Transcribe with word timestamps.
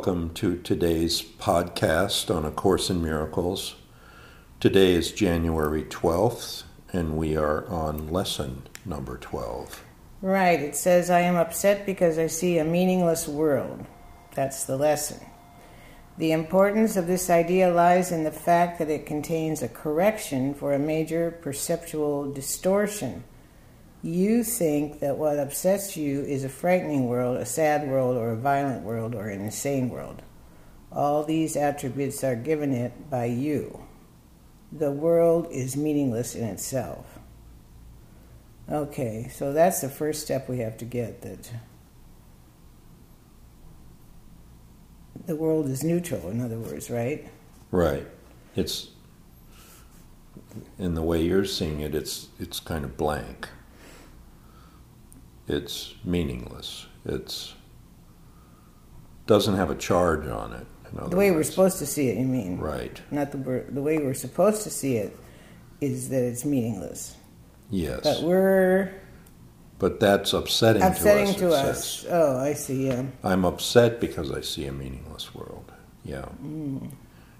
Welcome 0.00 0.32
to 0.36 0.56
today's 0.56 1.20
podcast 1.20 2.34
on 2.34 2.46
A 2.46 2.50
Course 2.50 2.88
in 2.88 3.02
Miracles. 3.02 3.74
Today 4.58 4.94
is 4.94 5.12
January 5.12 5.82
12th, 5.82 6.62
and 6.90 7.18
we 7.18 7.36
are 7.36 7.68
on 7.68 8.08
lesson 8.08 8.62
number 8.86 9.18
12. 9.18 9.84
Right, 10.22 10.58
it 10.58 10.74
says, 10.74 11.10
I 11.10 11.20
am 11.20 11.36
upset 11.36 11.84
because 11.84 12.18
I 12.18 12.28
see 12.28 12.56
a 12.56 12.64
meaningless 12.64 13.28
world. 13.28 13.84
That's 14.34 14.64
the 14.64 14.78
lesson. 14.78 15.20
The 16.16 16.32
importance 16.32 16.96
of 16.96 17.06
this 17.06 17.28
idea 17.28 17.70
lies 17.70 18.10
in 18.10 18.24
the 18.24 18.32
fact 18.32 18.78
that 18.78 18.88
it 18.88 19.04
contains 19.04 19.60
a 19.60 19.68
correction 19.68 20.54
for 20.54 20.72
a 20.72 20.78
major 20.78 21.30
perceptual 21.42 22.32
distortion 22.32 23.24
you 24.02 24.42
think 24.42 25.00
that 25.00 25.18
what 25.18 25.38
upsets 25.38 25.96
you 25.96 26.22
is 26.22 26.44
a 26.44 26.48
frightening 26.48 27.06
world, 27.06 27.36
a 27.36 27.44
sad 27.44 27.86
world, 27.86 28.16
or 28.16 28.30
a 28.30 28.36
violent 28.36 28.82
world, 28.82 29.14
or 29.14 29.28
an 29.28 29.42
insane 29.42 29.90
world. 29.90 30.22
All 30.90 31.22
these 31.24 31.56
attributes 31.56 32.24
are 32.24 32.34
given 32.34 32.72
it 32.72 33.10
by 33.10 33.26
you. 33.26 33.84
The 34.72 34.90
world 34.90 35.48
is 35.50 35.76
meaningless 35.76 36.34
in 36.34 36.44
itself. 36.44 37.18
Okay, 38.70 39.28
so 39.32 39.52
that's 39.52 39.80
the 39.80 39.88
first 39.88 40.22
step 40.22 40.48
we 40.48 40.58
have 40.58 40.78
to 40.78 40.84
get 40.84 41.22
that 41.22 41.50
the 45.26 45.36
world 45.36 45.66
is 45.66 45.84
neutral, 45.84 46.30
in 46.30 46.40
other 46.40 46.58
words, 46.58 46.88
right? 46.88 47.28
Right. 47.70 48.06
It's 48.56 48.88
in 50.78 50.94
the 50.94 51.02
way 51.02 51.22
you're 51.22 51.44
seeing 51.44 51.80
it, 51.80 51.94
it's 51.94 52.28
it's 52.38 52.58
kind 52.60 52.84
of 52.84 52.96
blank 52.96 53.48
it's 55.50 55.94
meaningless. 56.04 56.86
It's 57.04 57.54
doesn't 59.26 59.56
have 59.56 59.70
a 59.70 59.74
charge 59.74 60.26
on 60.26 60.52
it. 60.52 60.66
The 60.92 61.16
way 61.16 61.30
words. 61.30 61.48
we're 61.48 61.50
supposed 61.50 61.78
to 61.78 61.86
see 61.86 62.08
it, 62.08 62.18
you 62.18 62.24
mean? 62.24 62.58
Right. 62.58 63.00
Not 63.10 63.32
the 63.32 63.64
the 63.68 63.82
way 63.82 63.98
we're 63.98 64.14
supposed 64.14 64.62
to 64.62 64.70
see 64.70 64.96
it 64.96 65.16
is 65.80 66.08
that 66.08 66.22
it's 66.22 66.44
meaningless. 66.44 67.16
Yes. 67.70 68.00
But 68.02 68.22
we're. 68.22 68.92
But 69.78 69.98
that's 69.98 70.34
upsetting, 70.34 70.82
upsetting 70.82 71.34
to 71.36 71.52
us. 71.52 72.02
To 72.02 72.08
us. 72.08 72.12
Oh, 72.12 72.38
I 72.38 72.52
see. 72.52 72.88
Yeah. 72.88 73.04
I'm 73.24 73.44
upset 73.44 74.00
because 74.00 74.30
I 74.30 74.42
see 74.42 74.66
a 74.66 74.72
meaningless 74.72 75.34
world. 75.34 75.72
Yeah. 76.04 76.26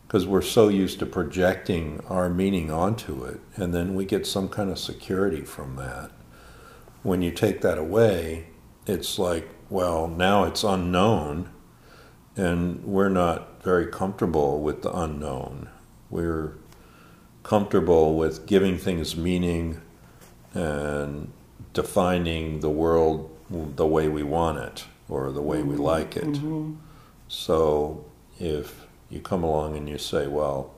Because 0.07 0.25
mm. 0.25 0.29
we're 0.29 0.41
so 0.41 0.69
used 0.69 1.01
to 1.01 1.07
projecting 1.07 2.03
our 2.09 2.31
meaning 2.31 2.71
onto 2.71 3.25
it, 3.25 3.41
and 3.57 3.75
then 3.75 3.95
we 3.95 4.07
get 4.07 4.27
some 4.27 4.49
kind 4.49 4.71
of 4.71 4.79
security 4.79 5.43
from 5.43 5.77
that 5.77 6.13
when 7.03 7.23
you 7.23 7.31
take 7.31 7.61
that 7.63 7.79
away, 7.79 8.47
it's 8.87 9.19
like, 9.19 9.49
well, 9.69 10.09
now 10.09 10.45
it's 10.45 10.65
unknown, 10.65 11.51
and 12.37 12.85
we're 12.85 13.09
not 13.09 13.63
very 13.63 13.87
comfortable 13.87 14.61
with 14.61 14.83
the 14.83 14.93
unknown. 14.93 15.69
We're 16.09 16.55
comfortable 17.43 18.17
with 18.17 18.47
giving 18.47 18.79
things 18.79 19.17
meaning 19.17 19.81
and 20.55 21.33
defining 21.73 22.61
the 22.61 22.71
world 22.71 23.31
the 23.51 23.87
way 23.87 24.09
we 24.09 24.23
want 24.23 24.59
it 24.59 24.85
or 25.09 25.31
the 25.33 25.43
way 25.43 25.63
we 25.63 25.75
mm-hmm. 25.75 25.83
like 25.83 26.17
it. 26.17 26.25
Mm-hmm. 26.25 26.75
So 27.29 28.05
if 28.39 28.87
you 29.09 29.21
come 29.21 29.43
along 29.43 29.77
and 29.77 29.89
you 29.89 29.99
say, 29.99 30.27
well, 30.27 30.73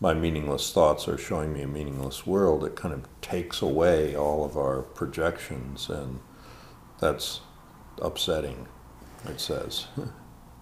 my 0.00 0.14
meaningless 0.14 0.72
thoughts 0.72 1.08
are 1.08 1.18
showing 1.18 1.52
me 1.52 1.62
a 1.62 1.66
meaningless 1.66 2.26
world, 2.26 2.64
it 2.64 2.76
kind 2.76 2.94
of 2.94 3.08
takes 3.20 3.62
away 3.62 4.16
all 4.16 4.44
of 4.44 4.56
our 4.56 4.82
projections, 4.82 5.88
and 5.88 6.20
that's 7.00 7.40
upsetting, 8.00 8.66
it 9.28 9.40
says. 9.40 9.86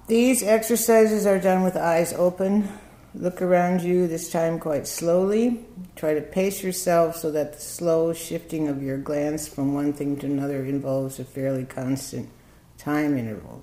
These 0.07 0.43
exercises 0.43 1.27
are 1.27 1.39
done 1.39 1.63
with 1.63 1.77
eyes 1.77 2.13
open. 2.13 2.69
Look 3.15 3.43
around 3.43 3.83
you, 3.83 4.07
this 4.07 4.31
time 4.31 4.59
quite 4.59 4.87
slowly. 4.87 5.65
Try 5.97 6.15
to 6.15 6.23
pace 6.23 6.63
yourself 6.63 7.17
so 7.17 7.31
that 7.31 7.53
the 7.53 7.61
slow 7.61 8.13
shifting 8.13 8.69
of 8.69 8.83
your 8.83 8.99
glance 8.99 9.47
from 9.47 9.75
one 9.75 9.93
thing 9.93 10.17
to 10.19 10.27
another 10.27 10.65
involves 10.65 11.19
a 11.19 11.25
fairly 11.25 11.65
constant 11.65 12.31
time 12.79 13.17
interval. 13.17 13.63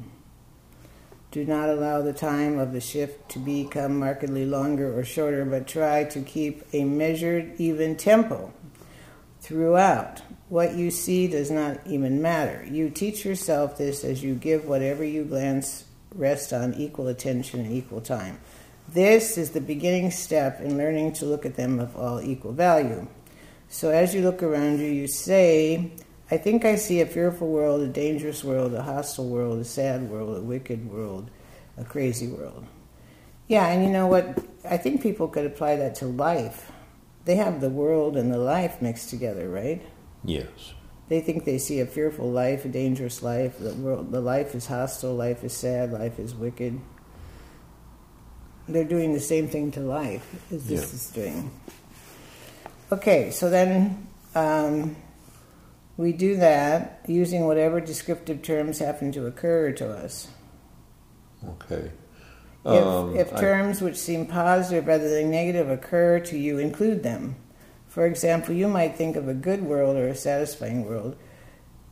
Do 1.31 1.45
not 1.45 1.69
allow 1.69 2.01
the 2.01 2.13
time 2.13 2.57
of 2.57 2.73
the 2.73 2.81
shift 2.81 3.29
to 3.29 3.39
become 3.39 3.99
markedly 3.99 4.45
longer 4.45 4.97
or 4.97 5.03
shorter, 5.03 5.45
but 5.45 5.67
try 5.67 6.03
to 6.05 6.21
keep 6.21 6.63
a 6.73 6.83
measured, 6.83 7.53
even 7.59 7.95
tempo 7.95 8.51
throughout. 9.39 10.21
What 10.49 10.75
you 10.75 10.89
see 10.89 11.27
does 11.27 11.51
not 11.51 11.85
even 11.85 12.21
matter. 12.21 12.65
You 12.69 12.89
teach 12.89 13.23
yourself 13.23 13.77
this 13.77 14.03
as 14.03 14.23
you 14.23 14.33
give 14.33 14.65
whatever 14.65 15.03
you 15.03 15.23
glance 15.23 15.85
rest 16.15 16.51
on 16.51 16.73
equal 16.73 17.07
attention 17.07 17.59
and 17.59 17.73
equal 17.73 18.01
time. 18.01 18.39
This 18.87 19.37
is 19.37 19.51
the 19.51 19.61
beginning 19.61 20.09
step 20.09 20.59
in 20.61 20.77
learning 20.77 21.13
to 21.13 21.25
look 21.25 21.45
at 21.45 21.55
them 21.55 21.79
of 21.79 21.95
all 21.95 22.19
equal 22.21 22.53
value. 22.53 23.07
So 23.67 23.91
as 23.91 24.15
you 24.15 24.23
look 24.23 24.41
around 24.41 24.79
you, 24.79 24.87
you 24.87 25.07
say, 25.07 25.91
I 26.31 26.37
think 26.37 26.63
I 26.63 26.75
see 26.75 27.01
a 27.01 27.05
fearful 27.05 27.47
world, 27.47 27.81
a 27.81 27.87
dangerous 27.87 28.43
world, 28.43 28.73
a 28.73 28.83
hostile 28.83 29.27
world, 29.27 29.59
a 29.59 29.65
sad 29.65 30.09
world, 30.09 30.37
a 30.37 30.41
wicked 30.41 30.89
world, 30.89 31.29
a 31.77 31.83
crazy 31.83 32.27
world. 32.27 32.65
Yeah, 33.47 33.67
and 33.67 33.83
you 33.83 33.89
know 33.89 34.05
what? 34.05 34.37
I 34.63 34.77
think 34.77 35.01
people 35.01 35.27
could 35.27 35.45
apply 35.45 35.77
that 35.77 35.95
to 35.95 36.05
life. 36.05 36.71
They 37.25 37.35
have 37.35 37.61
the 37.61 37.69
world 37.69 38.15
and 38.15 38.31
the 38.31 38.37
life 38.37 38.81
mixed 38.81 39.09
together, 39.09 39.49
right? 39.49 39.81
Yes. 40.23 40.73
They 41.07 41.21
think 41.21 41.45
they 41.45 41.57
see 41.57 41.79
a 41.79 41.87
fearful 41.87 42.31
life, 42.31 42.65
a 42.65 42.69
dangerous 42.69 43.23
life. 43.23 43.57
The 43.57 43.73
world, 43.73 44.11
the 44.11 44.21
life 44.21 44.53
is 44.53 44.67
hostile, 44.67 45.15
life 45.15 45.43
is 45.43 45.53
sad, 45.53 45.91
life 45.91 46.19
is 46.19 46.35
wicked. 46.35 46.79
They're 48.67 48.83
doing 48.83 49.13
the 49.13 49.19
same 49.19 49.47
thing 49.47 49.71
to 49.71 49.79
life 49.79 50.23
as 50.51 50.67
this 50.67 50.81
yeah. 50.81 50.85
is 50.85 51.09
doing. 51.09 51.51
Okay, 52.91 53.31
so 53.31 53.49
then 53.49 54.07
um, 54.35 54.95
we 55.99 56.13
do 56.13 56.37
that 56.37 57.01
using 57.07 57.45
whatever 57.45 57.81
descriptive 57.81 58.41
terms 58.41 58.79
happen 58.79 59.11
to 59.11 59.25
occur 59.25 59.73
to 59.73 59.91
us. 59.91 60.29
Okay. 61.45 61.91
Um, 62.63 63.17
if, 63.17 63.33
if 63.33 63.37
terms 63.37 63.81
I, 63.81 63.85
which 63.85 63.97
seem 63.97 64.25
positive 64.25 64.87
rather 64.87 65.09
than 65.09 65.29
negative 65.29 65.69
occur 65.69 66.21
to 66.21 66.37
you, 66.37 66.57
include 66.57 67.03
them. 67.03 67.35
For 67.89 68.05
example, 68.05 68.55
you 68.55 68.69
might 68.69 68.95
think 68.95 69.17
of 69.17 69.27
a 69.27 69.33
good 69.33 69.61
world 69.61 69.97
or 69.97 70.07
a 70.07 70.15
satisfying 70.15 70.85
world. 70.85 71.17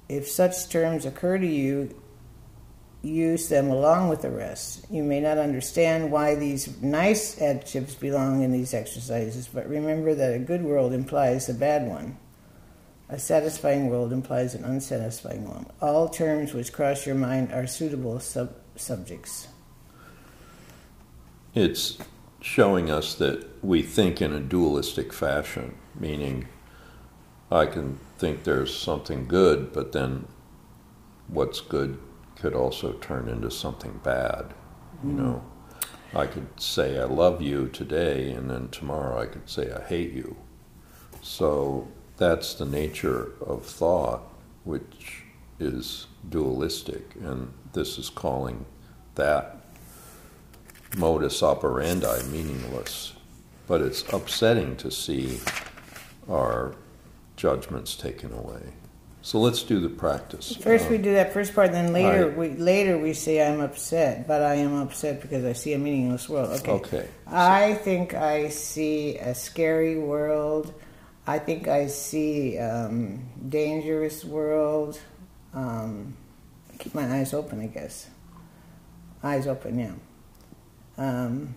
If 0.08 0.30
such 0.30 0.70
terms 0.70 1.06
occur 1.06 1.38
to 1.40 1.46
you, 1.46 1.94
use 3.02 3.50
them 3.50 3.70
along 3.70 4.08
with 4.08 4.22
the 4.22 4.32
rest. 4.32 4.86
You 4.90 5.04
may 5.04 5.20
not 5.20 5.38
understand 5.38 6.14
why 6.14 6.36
these 6.36 6.82
nice 6.82 7.42
adjectives 7.42 7.96
belong 7.96 8.42
in 8.42 8.54
these 8.54 8.74
exercises, 8.74 9.50
but 9.54 9.68
remember 9.68 10.16
that 10.16 10.34
a 10.34 10.40
good 10.40 10.64
world 10.64 10.94
implies 10.94 11.50
a 11.50 11.54
bad 11.54 11.86
one. 11.90 12.18
A 13.10 13.18
satisfying 13.18 13.90
world 13.90 14.12
implies 14.12 14.54
an 14.54 14.66
unsatisfying 14.66 15.48
one. 15.48 15.66
All 15.82 16.10
terms 16.10 16.54
which 16.54 16.74
cross 16.74 17.06
your 17.06 17.16
mind 17.16 17.54
are 17.54 17.66
suitable 17.66 18.20
sub- 18.20 18.56
subjects. 18.76 19.48
It's 21.56 21.98
showing 22.42 22.92
us 22.92 23.16
that 23.16 23.64
we 23.64 23.82
think 23.82 24.22
in 24.22 24.34
a 24.34 24.42
dualistic 24.42 25.14
fashion, 25.14 25.76
meaning 25.96 26.48
I 27.50 27.66
can 27.66 27.98
think 28.18 28.44
there's 28.44 28.76
something 28.76 29.28
good, 29.28 29.72
but 29.72 29.94
then 29.94 30.28
what's 31.28 31.62
good 31.62 32.00
could 32.36 32.54
also 32.54 32.94
turn 32.94 33.30
into 33.30 33.50
something 33.50 34.02
bad. 34.04 34.54
You 35.04 35.12
mm. 35.12 35.16
know, 35.16 35.44
I 36.14 36.28
could 36.28 36.60
say 36.60 37.00
I 37.00 37.06
love 37.06 37.42
you 37.42 37.70
today, 37.70 38.32
and 38.32 38.50
then 38.50 38.68
tomorrow 38.68 39.22
I 39.22 39.28
could 39.28 39.50
say 39.50 39.72
I 39.72 39.82
hate 39.82 40.12
you. 40.12 40.36
So 41.22 41.88
that's 42.18 42.56
the 42.56 42.66
nature 42.66 43.32
of 43.46 43.66
thought, 43.66 44.22
which 44.64 45.24
is 45.60 46.08
dualistic, 46.30 47.16
and 47.16 47.54
this 47.74 47.98
is 47.98 48.10
calling 48.10 48.66
that 49.16 49.62
modus 50.98 51.42
operandi 51.42 52.24
meaningless. 52.32 53.14
But 53.68 53.82
it's 53.82 54.04
upsetting 54.14 54.78
to 54.78 54.92
see 54.92 55.40
our 56.30 56.76
judgments 57.36 57.96
taken 57.96 58.34
away. 58.34 58.62
So 59.22 59.40
let's 59.40 59.62
do 59.64 59.82
the 59.82 59.90
practice. 59.90 60.56
First, 60.56 60.86
uh, 60.86 60.92
we 60.92 60.98
do 61.00 61.14
that 61.14 61.34
first 61.34 61.54
part, 61.54 61.74
then 61.74 61.92
later, 61.92 62.32
I, 62.32 62.36
we 62.38 62.50
later 62.52 62.98
we 62.98 63.14
say 63.14 63.46
I'm 63.46 63.60
upset, 63.60 64.26
but 64.26 64.42
I 64.42 64.56
am 64.56 64.74
upset 64.76 65.22
because 65.22 65.44
I 65.44 65.52
see 65.52 65.74
a 65.74 65.78
meaningless 65.78 66.30
world. 66.30 66.62
Okay. 66.62 66.72
Okay. 66.72 67.08
I 67.28 67.74
think 67.74 68.14
I 68.14 68.48
see 68.50 69.18
a 69.18 69.36
scary 69.36 69.98
world 70.00 70.74
I 71.30 71.40
think 71.40 71.68
I 71.68 71.88
see 71.88 72.58
um, 72.58 73.20
dangerous 73.50 74.24
world. 74.24 74.98
Um, 75.54 76.16
keep 76.80 76.96
my 76.96 77.06
eyes 77.06 77.34
open, 77.34 77.60
I 77.60 77.68
guess. 77.68 78.10
Eyes 79.22 79.46
open, 79.46 79.78
yeah. 79.78 79.94
Um, 80.98 81.56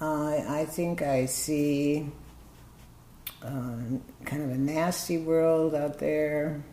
I, 0.00 0.44
I 0.48 0.64
think 0.64 1.02
I 1.02 1.26
see 1.26 2.10
uh, 3.44 3.76
kind 4.24 4.42
of 4.42 4.50
a 4.50 4.58
nasty 4.58 5.18
world 5.18 5.76
out 5.76 6.00
there. 6.00 6.64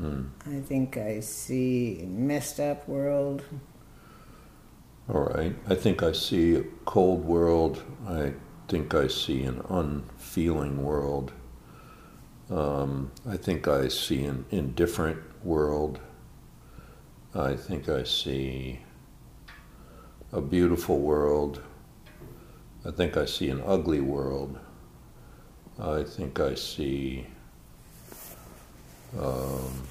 Mm. 0.00 0.30
I 0.46 0.60
think 0.60 0.96
I 0.96 1.20
see 1.20 2.00
a 2.02 2.06
messed 2.06 2.58
up 2.58 2.88
world. 2.88 3.42
All 5.12 5.20
right. 5.20 5.54
I 5.68 5.74
think 5.74 6.02
I 6.02 6.12
see 6.12 6.54
a 6.54 6.62
cold 6.86 7.24
world. 7.24 7.82
I 8.06 8.32
think 8.68 8.94
I 8.94 9.08
see 9.08 9.44
an 9.44 9.62
unfeeling 9.70 10.82
world. 10.84 11.32
Um, 12.50 13.10
I 13.26 13.36
think 13.36 13.66
I 13.66 13.88
see 13.88 14.24
an 14.24 14.44
indifferent 14.50 15.18
world. 15.44 15.98
I 17.34 17.56
think 17.56 17.88
I 17.88 18.04
see 18.04 18.80
a 20.32 20.40
beautiful 20.40 20.98
world. 20.98 21.62
I 22.84 22.90
think 22.90 23.16
I 23.16 23.24
see 23.24 23.48
an 23.48 23.62
ugly 23.66 24.00
world. 24.00 24.58
I 25.78 26.02
think 26.02 26.38
I 26.38 26.54
see 26.54 27.26
um, 29.18 29.82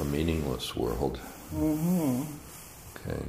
a 0.00 0.04
meaningless 0.04 0.76
world. 0.76 1.18
hmm 1.50 2.22
Okay. 2.96 3.22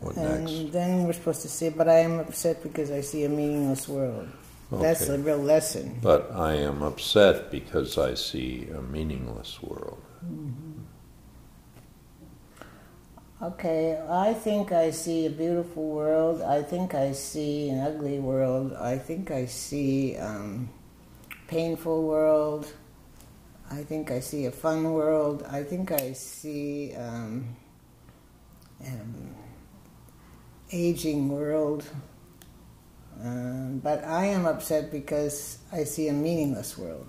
What 0.00 0.16
And 0.16 0.44
next? 0.44 0.72
then 0.72 1.04
we're 1.04 1.12
supposed 1.12 1.42
to 1.42 1.48
say, 1.48 1.70
but 1.70 1.88
I 1.88 2.00
am 2.00 2.18
upset 2.20 2.62
because 2.62 2.90
I 2.90 3.00
see 3.02 3.24
a 3.24 3.28
meaningless 3.28 3.88
world. 3.88 4.28
That's 4.72 5.08
a 5.08 5.18
real 5.18 5.38
lesson. 5.38 6.00
But 6.02 6.30
I 6.32 6.54
am 6.54 6.82
upset 6.82 7.50
because 7.50 7.98
I 7.98 8.14
see 8.14 8.68
a 8.74 8.80
meaningless 8.82 9.62
world. 9.62 10.00
Okay, 13.42 13.98
I 14.08 14.34
think 14.34 14.70
I 14.72 14.90
see 14.90 15.26
a 15.26 15.30
beautiful 15.30 15.88
world. 15.90 16.42
I 16.42 16.62
think 16.62 16.94
I 16.94 17.12
see 17.12 17.70
an 17.70 17.80
ugly 17.80 18.18
world. 18.18 18.74
I 18.74 18.98
think 18.98 19.30
I 19.30 19.46
see 19.46 20.16
um, 20.18 20.68
painful 21.48 22.02
world. 22.04 22.72
I 23.70 23.82
think 23.82 24.10
I 24.10 24.20
see 24.20 24.46
a 24.46 24.50
fun 24.52 24.92
world. 24.92 25.44
I 25.50 25.62
think 25.62 25.90
I 25.92 26.12
see 26.12 26.94
um, 26.96 27.56
um, 28.86 29.34
aging 30.72 31.28
world. 31.28 31.84
Um, 33.22 33.78
but 33.78 34.04
I 34.04 34.26
am 34.26 34.46
upset 34.46 34.90
because 34.90 35.58
I 35.72 35.84
see 35.84 36.08
a 36.08 36.12
meaningless 36.12 36.78
world. 36.78 37.08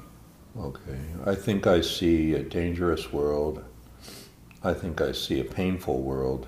Okay. 0.60 1.00
I 1.26 1.36
think 1.36 1.68
I 1.68 1.82
see 1.82 2.34
a 2.34 2.44
dangerous 2.44 3.14
world. 3.14 3.64
I 4.64 4.74
think 4.74 5.00
I 5.00 5.14
see 5.14 5.40
a 5.40 5.46
painful 5.46 6.02
world. 6.02 6.48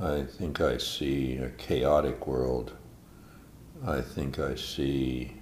I 0.00 0.22
think 0.22 0.60
I 0.60 0.78
see 0.78 1.36
a 1.36 1.50
chaotic 1.50 2.26
world. 2.26 2.72
I 3.86 4.00
think 4.00 4.38
I 4.38 4.54
see 4.54 5.32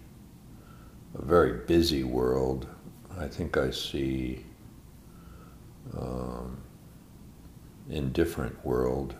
a 1.14 1.22
very 1.22 1.64
busy 1.66 2.04
world. 2.04 2.66
I 3.18 3.28
think 3.28 3.56
I 3.56 3.70
see 3.70 4.46
um, 5.96 6.58
indifferent 7.90 8.64
world. 8.64 9.14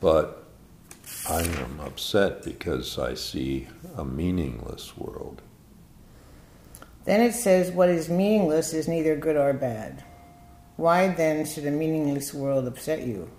But 0.00 0.44
I 1.28 1.42
am 1.42 1.80
upset 1.80 2.44
because 2.44 2.98
I 2.98 3.14
see 3.14 3.68
a 3.96 4.04
meaningless 4.04 4.96
world. 4.96 5.42
Then 7.04 7.20
it 7.20 7.32
says, 7.32 7.70
What 7.70 7.88
is 7.88 8.08
meaningless 8.08 8.72
is 8.72 8.86
neither 8.86 9.16
good 9.16 9.36
or 9.36 9.52
bad. 9.52 10.04
Why 10.76 11.08
then 11.08 11.44
should 11.44 11.66
a 11.66 11.70
meaningless 11.70 12.32
world 12.32 12.66
upset 12.66 13.06
you? 13.06 13.30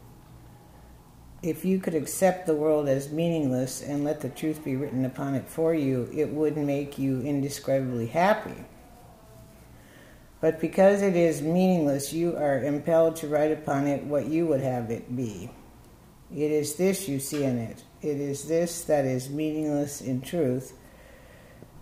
If 1.41 1.63
you 1.63 1.79
could 1.79 1.95
accept 1.95 2.45
the 2.45 2.56
world 2.56 2.89
as 2.89 3.11
meaningless 3.11 3.81
and 3.81 4.03
let 4.03 4.19
the 4.19 4.27
truth 4.29 4.65
be 4.65 4.75
written 4.75 5.06
upon 5.06 5.35
it 5.35 5.47
for 5.47 5.73
you, 5.73 6.09
it 6.13 6.29
would 6.29 6.57
make 6.57 7.00
you 7.00 7.21
indescribably 7.21 8.07
happy. 8.07 8.65
But 10.41 10.59
because 10.59 11.01
it 11.01 11.15
is 11.15 11.41
meaningless, 11.41 12.11
you 12.11 12.35
are 12.35 12.61
impelled 12.61 13.15
to 13.17 13.27
write 13.27 13.51
upon 13.51 13.88
it 13.88 14.03
what 14.03 14.25
you 14.25 14.47
would 14.47 14.61
have 14.61 14.91
it 14.91 15.15
be. 15.15 15.50
It 16.35 16.51
is 16.51 16.75
this 16.75 17.07
you 17.07 17.19
see 17.19 17.43
in 17.43 17.57
it. 17.57 17.83
It 18.01 18.17
is 18.17 18.47
this 18.47 18.83
that 18.85 19.05
is 19.05 19.29
meaningless 19.29 20.01
in 20.01 20.21
truth. 20.21 20.73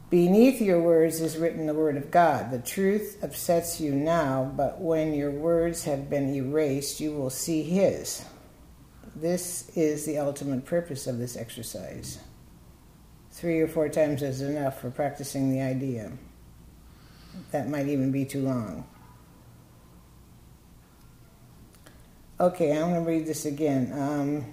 Beneath 0.10 0.62
your 0.62 0.82
words 0.82 1.20
is 1.20 1.38
written 1.38 1.66
the 1.66 1.74
word 1.74 1.98
of 1.98 2.12
God. 2.12 2.50
The 2.50 2.60
truth 2.60 3.22
upsets 3.22 3.82
you 3.82 3.94
now, 3.94 4.50
but 4.56 4.80
when 4.80 5.14
your 5.14 5.32
words 5.32 5.84
have 5.84 6.10
been 6.10 6.34
erased, 6.34 7.02
you 7.02 7.12
will 7.12 7.30
see 7.30 7.62
His. 7.62 8.24
This 9.16 9.70
is 9.76 10.06
the 10.06 10.20
ultimate 10.20 10.64
purpose 10.64 11.08
of 11.08 11.18
this 11.18 11.36
exercise. 11.36 12.20
Three 13.32 13.60
or 13.60 13.68
four 13.68 13.90
times 13.90 14.24
is 14.24 14.42
enough 14.42 14.80
for 14.80 14.90
practicing 14.90 15.52
the 15.52 15.62
idea. 15.62 16.14
That 17.52 17.68
might 17.68 17.88
even 17.88 18.12
be 18.12 18.24
too 18.24 18.44
long. 18.44 18.88
Okay, 22.40 22.72
I'm 22.72 22.92
going 22.92 23.04
to 23.04 23.10
read 23.10 23.26
this 23.26 23.46
again. 23.46 23.92
Um, 23.94 24.46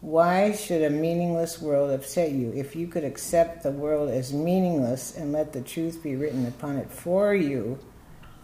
why 0.00 0.52
should 0.52 0.82
a 0.82 0.90
meaningless 0.90 1.60
world 1.60 1.90
upset 1.90 2.30
you? 2.30 2.52
If 2.54 2.76
you 2.76 2.86
could 2.86 3.02
accept 3.02 3.64
the 3.64 3.72
world 3.72 4.10
as 4.10 4.32
meaningless 4.32 5.16
and 5.16 5.32
let 5.32 5.52
the 5.52 5.60
truth 5.60 6.02
be 6.04 6.14
written 6.14 6.46
upon 6.46 6.76
it 6.76 6.90
for 6.90 7.34
you, 7.34 7.80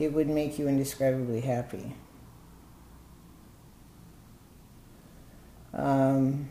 it 0.01 0.13
would 0.13 0.29
make 0.29 0.59
you 0.59 0.67
indescribably 0.67 1.41
happy. 1.41 1.95
Um, 5.73 6.49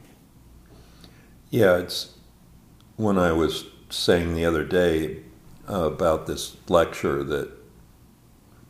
Yeah, 1.49 1.77
it's 1.77 2.13
when 2.95 3.17
I 3.17 3.31
was 3.33 3.65
saying 3.89 4.35
the 4.35 4.45
other 4.45 4.63
day 4.63 5.23
about 5.67 6.27
this 6.27 6.57
lecture 6.67 7.23
that 7.23 7.51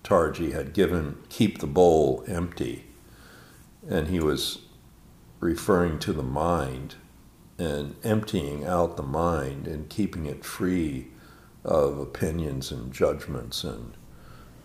Tarji 0.06 0.54
had 0.54 0.72
given, 0.74 1.18
Keep 1.30 1.58
the 1.60 1.68
Bowl 1.68 2.24
Empty, 2.28 2.86
and 3.90 4.08
he 4.08 4.20
was 4.20 4.60
referring 5.40 5.98
to 6.00 6.14
the 6.14 6.24
mind 6.24 6.96
and 7.58 7.96
emptying 8.04 8.64
out 8.66 8.98
the 8.98 9.04
mind 9.04 9.68
and 9.68 9.90
keeping 9.90 10.28
it 10.28 10.46
free 10.46 11.08
of 11.64 11.98
opinions 11.98 12.72
and 12.72 12.94
judgments 12.94 13.64
and 13.64 13.94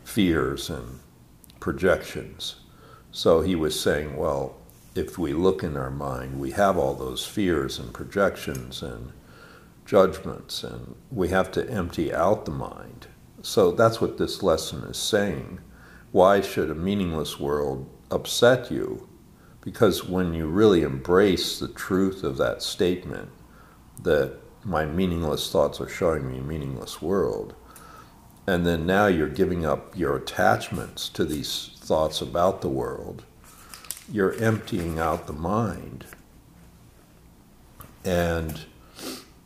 fears 0.05 0.69
and 0.69 1.01
projections. 1.59 2.57
So 3.11 3.41
he 3.41 3.55
was 3.55 3.81
saying, 3.81 4.17
well, 4.17 4.57
if 4.95 5.17
we 5.17 5.33
look 5.33 5.63
in 5.63 5.77
our 5.77 5.91
mind, 5.91 6.39
we 6.39 6.51
have 6.51 6.77
all 6.77 6.95
those 6.95 7.25
fears 7.25 7.79
and 7.79 7.95
projections 7.95 8.83
and 8.83 9.13
judgments, 9.87 10.63
and 10.63 10.95
we 11.11 11.29
have 11.29 11.51
to 11.53 11.69
empty 11.71 12.13
out 12.13 12.45
the 12.45 12.51
mind. 12.51 13.07
So 13.43 13.73
that's 13.73 14.01
what 14.01 14.19
this 14.19 14.43
lesson 14.43 14.83
is 14.85 14.97
saying. 14.97 15.61
Why 16.13 16.41
should 16.41 16.71
a 16.71 16.75
meaningless 16.75 17.39
world 17.39 17.89
upset 18.11 18.71
you? 18.71 19.09
Because 19.61 20.05
when 20.05 20.35
you 20.35 20.47
really 20.47 20.83
embrace 20.83 21.59
the 21.59 21.69
truth 21.69 22.25
of 22.25 22.37
that 22.39 22.63
statement, 22.63 23.31
that 24.03 24.37
my 24.65 24.85
meaningless 24.85 25.51
thoughts 25.51 25.81
are 25.81 25.89
showing 25.89 26.31
me 26.31 26.39
a 26.39 26.43
meaningless 26.43 27.01
world, 27.01 27.55
and 28.47 28.67
then 28.67 28.87
now 28.87 29.07
you're 29.07 29.29
giving 29.29 29.65
up 29.65 29.97
your 29.97 30.17
attachments 30.17 31.09
to 31.11 31.25
these 31.25 31.71
thoughts 31.77 32.21
about 32.21 32.61
the 32.61 32.69
world, 32.69 33.25
you're 34.11 34.35
emptying 34.35 34.99
out 34.99 35.27
the 35.27 35.33
mind. 35.33 36.05
And 38.05 38.61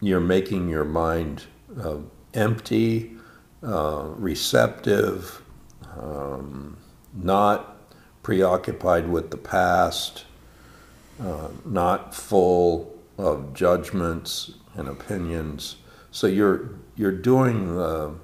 you're 0.01 0.21
making 0.21 0.69
your 0.69 0.85
mind 0.85 1.45
uh, 1.79 1.99
empty, 2.33 3.17
uh, 3.65 4.05
receptive, 4.17 5.43
um, 5.99 6.77
not 7.15 7.77
preoccupied 8.23 9.09
with 9.09 9.31
the 9.31 9.37
past, 9.37 10.25
uh, 11.21 11.49
not 11.65 12.15
full 12.15 12.99
of 13.17 13.55
judgments 13.55 14.53
and 14.75 14.89
opinions. 14.89 15.77
So 16.11 16.27
you're 16.27 16.71
you're 16.97 17.13
doing 17.13 17.75
the 17.77 18.15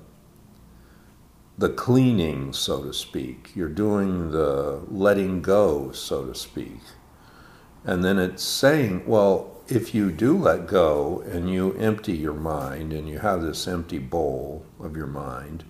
the 1.59 1.69
cleaning, 1.69 2.53
so 2.53 2.83
to 2.85 2.93
speak. 2.93 3.51
You're 3.55 3.69
doing 3.69 4.31
the 4.31 4.83
letting 4.89 5.43
go, 5.43 5.93
so 5.93 6.25
to 6.25 6.35
speak. 6.35 6.81
And 7.85 8.03
then 8.05 8.19
it's 8.19 8.43
saying, 8.43 9.05
well, 9.07 9.60
if 9.71 9.95
you 9.95 10.11
do 10.11 10.37
let 10.37 10.67
go 10.67 11.23
and 11.31 11.49
you 11.49 11.73
empty 11.75 12.13
your 12.13 12.35
mind 12.35 12.93
and 12.93 13.09
you 13.09 13.21
have 13.21 13.41
this 13.41 13.69
empty 13.69 13.99
bowl 13.99 14.67
of 14.81 14.97
your 14.97 15.07
mind, 15.07 15.63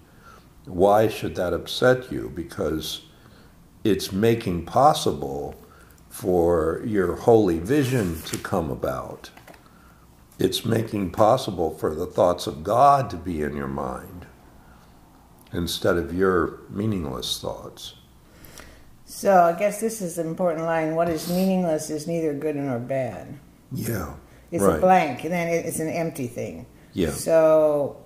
why 0.65 1.07
should 1.07 1.37
that 1.37 1.53
upset 1.53 2.11
you? 2.11 2.33
Because 2.35 3.03
it's 3.85 4.11
making 4.11 4.65
possible 4.65 5.55
for 6.09 6.83
your 6.87 7.15
holy 7.15 7.59
vision 7.59 8.23
to 8.23 8.39
come 8.39 8.71
about. 8.71 9.31
It's 10.39 10.65
making 10.65 11.11
possible 11.11 11.77
for 11.77 11.95
the 11.95 12.07
thoughts 12.07 12.47
of 12.47 12.65
God 12.65 13.11
to 13.11 13.17
be 13.17 13.43
in 13.43 13.55
your 13.55 13.69
mind 13.69 14.27
instead 15.53 15.99
of 15.99 16.15
your 16.15 16.61
meaningless 16.71 17.39
thoughts. 17.39 17.95
so 19.05 19.43
I 19.43 19.59
guess 19.59 19.81
this 19.81 20.01
is 20.01 20.17
an 20.17 20.27
important 20.27 20.65
line. 20.65 20.95
What 20.95 21.11
is 21.11 21.29
meaningless 21.29 21.91
is 21.91 22.07
neither 22.07 22.33
good 22.33 22.57
nor 22.57 22.79
bad. 22.79 23.39
Yeah. 23.73 24.15
It's 24.51 24.65
right. 24.65 24.79
a 24.79 24.81
blank, 24.81 25.25
and 25.25 25.33
then 25.33 25.49
it's 25.49 25.79
an 25.79 25.89
empty 25.89 26.27
thing. 26.27 26.67
Yeah. 26.93 27.11
So 27.11 27.97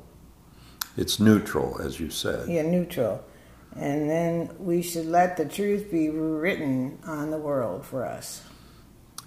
It's 0.96 1.18
neutral, 1.18 1.80
as 1.80 1.98
you 1.98 2.10
said. 2.10 2.48
yeah, 2.48 2.62
neutral. 2.62 3.24
And 3.76 4.08
then 4.08 4.50
we 4.58 4.82
should 4.82 5.06
let 5.06 5.36
the 5.36 5.44
truth 5.46 5.90
be 5.90 6.08
written 6.10 6.98
on 7.06 7.30
the 7.30 7.38
world 7.38 7.84
for 7.84 8.04
us. 8.04 8.42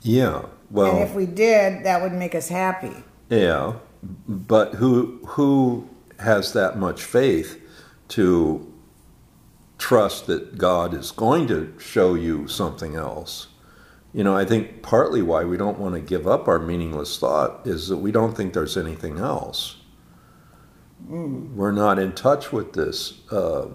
Yeah. 0.02 0.44
Well, 0.70 0.96
and 0.96 1.04
if 1.10 1.16
we 1.16 1.26
did, 1.26 1.84
that 1.86 2.02
would 2.02 2.14
make 2.14 2.36
us 2.36 2.48
happy. 2.50 3.04
Yeah, 3.30 3.74
but 4.28 4.76
who 4.76 5.20
who 5.26 5.90
has 6.20 6.54
that 6.54 6.78
much 6.78 7.04
faith 7.04 7.60
to 8.10 8.72
trust 9.78 10.28
that 10.28 10.58
God 10.58 10.94
is 10.94 11.12
going 11.12 11.48
to 11.48 11.74
show 11.78 12.14
you 12.16 12.48
something 12.48 12.96
else? 12.96 13.48
You 14.18 14.24
know, 14.24 14.36
I 14.36 14.46
think 14.46 14.82
partly 14.82 15.22
why 15.22 15.44
we 15.44 15.58
don't 15.58 15.78
want 15.78 15.94
to 15.94 16.02
give 16.02 16.28
up 16.28 16.48
our 16.48 16.58
meaningless 16.58 17.20
thought 17.20 17.68
is 17.68 17.88
that 17.90 17.98
we 17.98 18.12
don't 18.12 18.36
think 18.36 18.54
there's 18.54 18.76
anything 18.76 19.20
else. 19.20 19.76
Mm. 21.08 21.54
We're 21.54 21.72
not 21.72 22.00
in 22.00 22.14
touch 22.14 22.52
with 22.52 22.74
this 22.74 23.22
uh, 23.32 23.68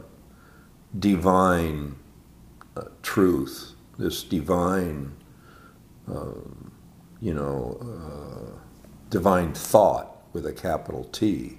divine 0.99 1.95
uh, 2.77 2.87
truth, 3.03 3.75
this 3.99 4.25
divine, 4.25 5.15
uh, 6.13 6.33
you 7.21 7.35
know 7.35 7.79
uh, 7.81 8.59
divine 9.11 9.53
thought 9.53 10.25
with 10.33 10.45
a 10.45 10.53
capital 10.53 11.05
T. 11.05 11.59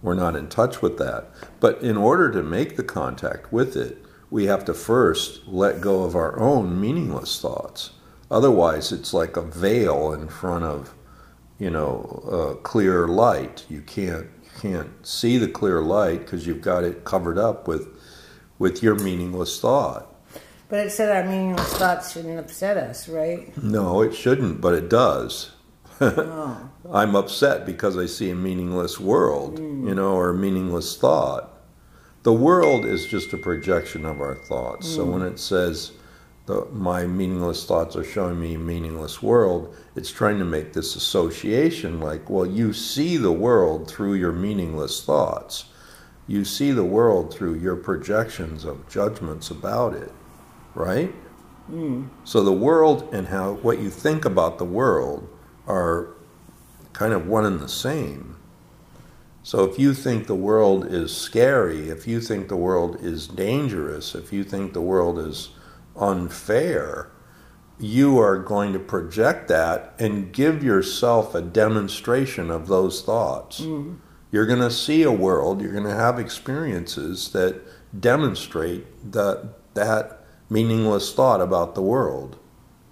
We're 0.00 0.14
not 0.14 0.34
in 0.34 0.48
touch 0.48 0.80
with 0.80 0.96
that. 0.96 1.28
But 1.60 1.82
in 1.82 1.98
order 1.98 2.30
to 2.30 2.42
make 2.42 2.76
the 2.76 2.84
contact 2.84 3.52
with 3.52 3.76
it, 3.76 4.02
we 4.30 4.46
have 4.46 4.64
to 4.64 4.72
first 4.72 5.46
let 5.46 5.82
go 5.82 6.04
of 6.04 6.16
our 6.16 6.40
own 6.40 6.80
meaningless 6.80 7.38
thoughts. 7.38 7.90
Otherwise, 8.30 8.92
it's 8.92 9.14
like 9.14 9.36
a 9.36 9.42
veil 9.42 10.12
in 10.12 10.28
front 10.28 10.64
of, 10.64 10.94
you 11.58 11.70
know, 11.70 12.02
a 12.30 12.62
clear 12.62 13.08
light. 13.08 13.64
You 13.68 13.80
can't 13.82 14.26
you 14.42 14.50
can't 14.60 15.06
see 15.06 15.38
the 15.38 15.48
clear 15.48 15.80
light 15.80 16.20
because 16.20 16.46
you've 16.46 16.60
got 16.60 16.84
it 16.84 17.04
covered 17.04 17.38
up 17.38 17.66
with 17.66 17.88
with 18.58 18.82
your 18.82 18.96
meaningless 18.96 19.60
thought. 19.60 20.14
But 20.68 20.86
it 20.86 20.90
said 20.90 21.10
our 21.10 21.24
meaningless 21.24 21.72
thoughts 21.74 22.12
shouldn't 22.12 22.38
upset 22.38 22.76
us, 22.76 23.08
right? 23.08 23.56
No, 23.62 24.02
it 24.02 24.14
shouldn't, 24.14 24.60
but 24.60 24.74
it 24.74 24.90
does 24.90 25.52
oh. 26.00 26.70
I'm 26.92 27.14
upset 27.14 27.66
because 27.66 27.96
I 27.96 28.06
see 28.06 28.30
a 28.30 28.34
meaningless 28.34 28.98
world, 28.98 29.58
mm. 29.58 29.88
you 29.88 29.94
know, 29.94 30.14
or 30.14 30.30
a 30.30 30.34
meaningless 30.34 30.96
thought. 30.96 31.50
The 32.22 32.32
world 32.32 32.84
is 32.84 33.06
just 33.06 33.32
a 33.32 33.38
projection 33.38 34.04
of 34.04 34.20
our 34.20 34.34
thoughts. 34.34 34.88
Mm. 34.88 34.94
So 34.94 35.04
when 35.04 35.22
it 35.22 35.38
says 35.38 35.92
the, 36.48 36.64
my 36.72 37.06
meaningless 37.06 37.66
thoughts 37.66 37.94
are 37.94 38.02
showing 38.02 38.40
me 38.40 38.54
a 38.54 38.58
meaningless 38.58 39.22
world, 39.22 39.76
it's 39.94 40.10
trying 40.10 40.38
to 40.38 40.46
make 40.46 40.72
this 40.72 40.96
association 40.96 42.00
like, 42.00 42.30
well, 42.30 42.46
you 42.46 42.72
see 42.72 43.18
the 43.18 43.30
world 43.30 43.86
through 43.86 44.14
your 44.14 44.32
meaningless 44.32 45.04
thoughts. 45.04 45.66
You 46.26 46.46
see 46.46 46.72
the 46.72 46.84
world 46.84 47.34
through 47.34 47.56
your 47.56 47.76
projections 47.76 48.64
of 48.64 48.88
judgments 48.88 49.50
about 49.50 49.92
it, 49.92 50.10
right? 50.74 51.14
Mm. 51.70 52.08
So 52.24 52.42
the 52.42 52.52
world 52.52 53.10
and 53.12 53.28
how 53.28 53.54
what 53.56 53.78
you 53.78 53.90
think 53.90 54.24
about 54.24 54.56
the 54.56 54.64
world 54.64 55.28
are 55.66 56.14
kind 56.94 57.12
of 57.12 57.26
one 57.26 57.44
and 57.44 57.60
the 57.60 57.68
same. 57.68 58.36
So 59.42 59.64
if 59.64 59.78
you 59.78 59.92
think 59.92 60.26
the 60.26 60.34
world 60.34 60.86
is 60.86 61.14
scary, 61.14 61.90
if 61.90 62.08
you 62.08 62.22
think 62.22 62.48
the 62.48 62.56
world 62.56 62.96
is 63.02 63.28
dangerous, 63.28 64.14
if 64.14 64.32
you 64.32 64.44
think 64.44 64.72
the 64.72 64.80
world 64.80 65.18
is 65.18 65.50
unfair, 65.98 67.10
you 67.78 68.18
are 68.18 68.38
going 68.38 68.72
to 68.72 68.78
project 68.78 69.48
that 69.48 69.94
and 69.98 70.32
give 70.32 70.64
yourself 70.64 71.34
a 71.34 71.42
demonstration 71.42 72.50
of 72.50 72.66
those 72.66 73.02
thoughts. 73.02 73.60
Mm-hmm. 73.60 73.94
You're 74.30 74.46
going 74.46 74.60
to 74.60 74.70
see 74.70 75.02
a 75.02 75.12
world, 75.12 75.62
you're 75.62 75.72
going 75.72 75.84
to 75.84 75.94
have 75.94 76.18
experiences 76.18 77.30
that 77.32 77.62
demonstrate 77.98 79.12
that, 79.12 79.74
that 79.74 80.24
meaningless 80.50 81.14
thought 81.14 81.40
about 81.40 81.74
the 81.74 81.82
world. 81.82 82.38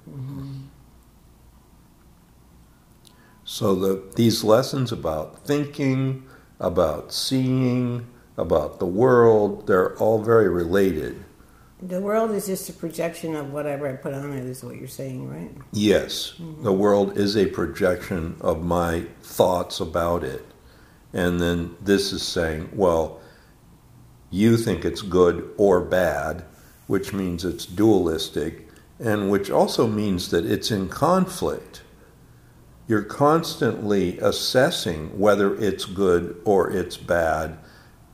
Mm-hmm. 0.08 0.62
So 3.44 3.74
the, 3.74 4.02
these 4.16 4.42
lessons 4.42 4.92
about 4.92 5.44
thinking, 5.46 6.26
about 6.58 7.12
seeing, 7.12 8.06
about 8.36 8.78
the 8.78 8.86
world, 8.86 9.66
they're 9.66 9.96
all 9.98 10.22
very 10.22 10.48
related. 10.48 11.24
The 11.82 12.00
world 12.00 12.30
is 12.30 12.46
just 12.46 12.68
a 12.68 12.72
projection 12.72 13.36
of 13.36 13.52
whatever 13.52 13.88
I 13.88 13.94
put 13.96 14.14
on 14.14 14.32
it, 14.32 14.44
is 14.44 14.64
what 14.64 14.76
you're 14.76 14.88
saying, 14.88 15.28
right? 15.28 15.50
Yes. 15.72 16.34
Mm-hmm. 16.38 16.64
The 16.64 16.72
world 16.72 17.18
is 17.18 17.36
a 17.36 17.46
projection 17.46 18.36
of 18.40 18.64
my 18.64 19.06
thoughts 19.22 19.80
about 19.80 20.24
it. 20.24 20.44
And 21.12 21.40
then 21.40 21.76
this 21.80 22.12
is 22.12 22.22
saying, 22.22 22.70
well, 22.72 23.20
you 24.30 24.56
think 24.56 24.84
it's 24.84 25.02
good 25.02 25.50
or 25.56 25.80
bad, 25.80 26.44
which 26.86 27.12
means 27.12 27.44
it's 27.44 27.66
dualistic, 27.66 28.68
and 28.98 29.30
which 29.30 29.50
also 29.50 29.86
means 29.86 30.30
that 30.30 30.46
it's 30.46 30.70
in 30.70 30.88
conflict 30.88 31.82
you're 32.88 33.02
constantly 33.02 34.18
assessing 34.18 35.18
whether 35.18 35.56
it's 35.56 35.84
good 35.84 36.40
or 36.44 36.70
it's 36.70 36.96
bad, 36.96 37.58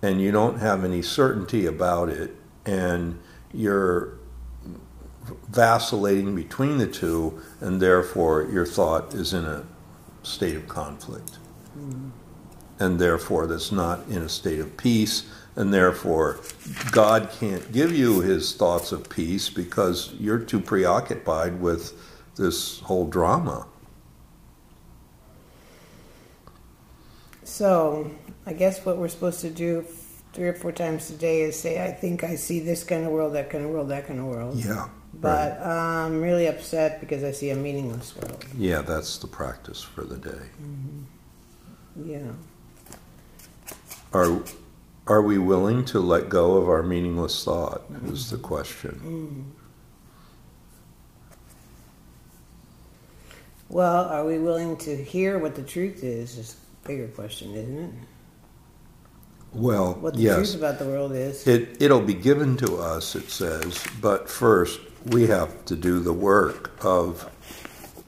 and 0.01 0.21
you 0.21 0.33
don't 0.33 0.59
have 0.59 0.85
any 0.85 1.03
certainty 1.03 1.67
about 1.67 2.09
it, 2.09 2.35
and 2.65 3.21
you're 3.55 4.19
vacillating 5.49 6.35
between 6.35 6.79
the 6.79 6.87
two, 6.87 7.41
and 7.61 7.81
therefore 7.81 8.49
your 8.51 8.67
thought 8.67 9.15
is 9.15 9.33
in 9.33 9.45
a 9.45 9.65
state 10.23 10.57
of 10.57 10.69
conflict. 10.69 11.39
Mm-hmm. 11.79 12.11
And 12.79 12.99
therefore, 12.99 13.47
that's 13.47 13.71
not 13.71 14.09
in 14.09 14.23
a 14.23 14.29
state 14.29 14.59
of 14.59 14.77
peace, 14.77 15.31
and 15.55 15.73
therefore, 15.73 16.41
God 16.91 17.31
can't 17.39 17.71
give 17.71 17.93
you 17.93 18.21
his 18.21 18.55
thoughts 18.55 18.91
of 18.91 19.09
peace 19.09 19.51
because 19.51 20.15
you're 20.19 20.39
too 20.39 20.61
preoccupied 20.61 21.61
with 21.61 21.93
this 22.37 22.81
whole 22.81 23.07
drama. 23.07 23.67
So 27.45 28.11
I 28.47 28.55
guess 28.55 28.85
what 28.85 28.97
we're 28.97 29.09
supposed 29.09 29.41
to 29.43 29.51
do 29.51 29.85
three 30.33 30.49
or 30.49 30.55
four 30.55 30.73
times 30.73 31.11
a 31.11 31.15
day 31.15 31.43
is 31.43 31.59
say, 31.59 31.85
I 31.85 31.93
think 31.93 32.25
I 32.25 32.37
see 32.37 32.61
this 32.61 32.85
kind 32.85 33.05
of 33.05 33.13
world, 33.13 33.35
that 33.35 33.51
kind 33.51 33.65
of 33.65 33.71
world, 33.71 33.89
that 33.91 34.07
kind 34.07 34.19
of 34.19 34.27
world. 34.27 34.57
Yeah. 34.57 34.89
But 35.15 35.59
right. 35.61 36.05
I'm 36.05 36.23
really 36.23 36.47
upset 36.47 37.01
because 37.01 37.23
I 37.23 37.33
see 37.33 37.51
a 37.51 37.57
meaningless 37.57 38.17
world. 38.17 38.45
Yeah, 38.57 38.81
that's 38.81 39.19
the 39.19 39.27
practice 39.27 39.83
for 39.83 40.05
the 40.05 40.17
day. 40.17 40.49
Mm-hmm. 40.63 42.11
Yeah. 42.11 42.33
Are 44.15 44.43
are 45.07 45.21
we 45.21 45.37
willing 45.37 45.85
to 45.87 46.01
let 46.01 46.29
go 46.29 46.57
of 46.57 46.69
our 46.69 46.83
meaningless 46.83 47.45
thought? 47.45 47.93
Mm-hmm. 47.93 48.13
Is 48.15 48.31
the 48.31 48.39
question. 48.39 49.01
Mm-hmm. 49.05 49.43
Well, 53.69 54.05
are 54.05 54.25
we 54.25 54.39
willing 54.39 54.77
to 54.79 54.97
hear 54.97 55.39
what 55.39 55.55
the 55.55 55.63
truth 55.63 56.05
is? 56.05 56.39
Is 56.39 56.57
bigger 56.85 57.09
question, 57.09 57.55
isn't 57.55 57.79
it? 57.79 57.91
Well, 59.55 59.95
what 59.95 60.15
the 60.15 60.21
yes. 60.21 60.37
truth 60.37 60.55
about 60.57 60.79
the 60.79 60.87
world 60.87 61.13
is. 61.13 61.47
It 61.47 61.81
it'll 61.81 62.01
be 62.01 62.15
given 62.15 62.57
to 62.59 62.77
us, 62.77 63.15
it 63.15 63.31
says, 63.31 63.85
but 64.01 64.29
first 64.29 64.81
we 65.07 65.27
have 65.27 65.65
to 65.67 65.77
do 65.77 66.01
the 66.01 66.13
work 66.13 66.73
of 66.85 67.31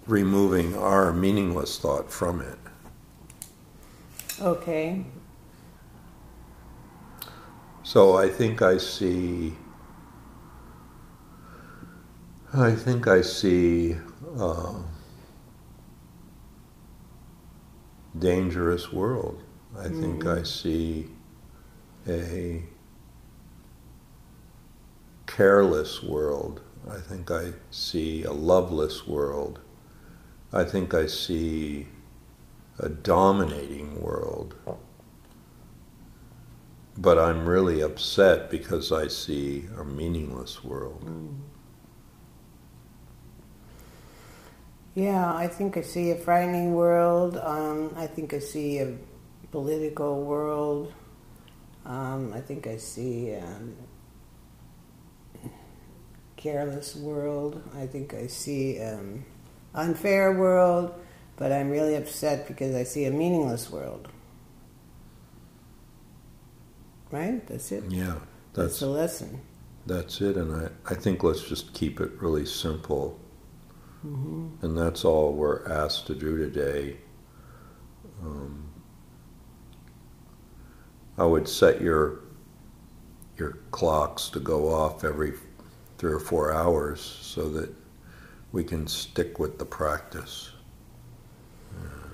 removing 0.07 0.77
our 0.77 1.13
meaningless 1.13 1.79
thought 1.79 2.11
from 2.11 2.41
it. 2.41 2.59
Okay. 4.41 5.05
So 7.83 8.17
I 8.17 8.29
think 8.29 8.63
I 8.63 8.79
see. 8.79 9.55
I 12.55 12.73
think 12.73 13.07
I 13.07 13.21
see. 13.21 13.97
Uh, 14.39 14.75
dangerous 18.19 18.93
world. 18.93 19.43
I 19.77 19.87
mm-hmm. 19.87 20.01
think 20.01 20.27
I 20.27 20.43
see 20.43 21.09
a 22.09 22.63
careless 25.27 26.03
world. 26.03 26.61
I 26.89 26.99
think 26.99 27.31
I 27.31 27.53
see 27.71 28.25
a 28.25 28.33
loveless 28.33 29.07
world. 29.07 29.61
I 30.53 30.65
think 30.65 30.95
I 30.95 31.07
see 31.07 31.89
a 32.79 32.89
dominating 32.89 34.01
world. 34.01 34.55
But 36.97 37.19
I'm 37.19 37.47
really 37.47 37.81
upset 37.81 38.51
because 38.51 38.93
I 38.93 39.09
see 39.09 39.67
a 39.77 39.85
meaningless 39.85 40.63
world. 40.63 41.03
Yeah, 44.95 45.35
I 45.35 45.49
think 45.49 45.77
I 45.77 45.81
see 45.81 46.13
a 46.13 46.17
frightening 46.17 46.75
world. 46.75 47.37
Um, 47.43 47.93
I 47.97 48.07
think 48.07 48.33
I 48.33 48.39
see 48.39 48.79
a 48.79 48.97
political 49.51 50.23
world. 50.23 50.93
Um, 51.87 52.33
I 52.33 52.41
think 52.41 52.67
I 52.67 52.77
see 52.77 53.31
a 53.31 53.59
careless 56.37 56.95
world. 56.97 57.63
I 57.77 57.87
think 57.87 58.15
I 58.15 58.27
see 58.27 58.79
an 58.79 59.25
unfair 59.75 60.33
world, 60.33 60.95
but 61.37 61.53
I'm 61.53 61.71
really 61.71 61.95
upset 61.97 62.47
because 62.47 62.75
I 62.75 62.85
see 62.85 63.05
a 63.07 63.11
meaningless 63.11 63.71
world. 63.71 64.09
Right? 67.11 67.47
That's 67.47 67.73
it? 67.73 67.85
Yeah. 67.89 68.19
That's 68.55 68.79
That's 68.79 68.79
the 68.79 68.87
lesson. 68.89 69.41
that's 69.87 70.21
it, 70.21 70.37
and 70.37 70.53
I, 70.53 70.93
I 70.93 70.95
think 70.95 71.23
let's 71.23 71.43
just 71.43 71.75
keep 71.75 72.01
it 72.01 72.13
really 72.21 72.47
simple. 72.47 73.21
hmm 74.03 74.49
And 74.63 74.77
that's 74.77 75.05
all 75.05 75.33
we're 75.33 75.65
asked 75.69 76.07
to 76.09 76.15
do 76.17 76.37
today. 76.37 76.97
Um, 78.23 78.74
I 81.19 81.25
would 81.25 81.49
set 81.49 81.81
your 81.81 82.21
your 83.37 83.59
clocks 83.73 84.29
to 84.31 84.41
go 84.41 84.73
off 84.73 85.03
every 85.05 85.33
three 85.99 86.13
or 86.13 86.21
four 86.21 86.53
hours 86.53 87.01
so 87.01 87.49
that 87.51 87.75
we 88.53 88.63
can 88.63 88.87
stick 88.87 89.39
with 89.41 89.59
the 89.59 89.65
practice. 89.65 90.53
Uh, 91.73 92.09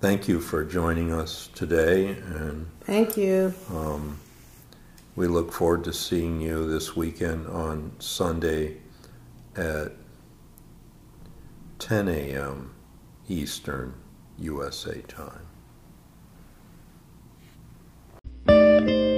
thank 0.00 0.28
you 0.28 0.40
for 0.40 0.62
joining 0.64 1.12
us 1.12 1.48
today, 1.54 2.08
and 2.08 2.66
Thank 2.82 3.16
you. 3.16 3.54
um, 3.70 4.18
we 5.16 5.26
look 5.28 5.50
forward 5.52 5.84
to 5.84 5.92
seeing 5.94 6.40
you 6.42 6.68
this 6.70 6.94
weekend 6.94 7.46
on 7.46 7.92
Sunday 8.00 8.76
at 9.56 9.92
10 11.78 12.08
a.m. 12.08 12.74
Eastern 13.28 13.94
USA 14.38 15.00
time. 15.02 15.46
Música 18.80 19.13